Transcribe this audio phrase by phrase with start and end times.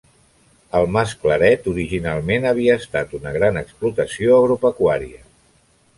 [0.79, 5.25] El Mas Claret originalment havia estat una gran explotació agropecuària.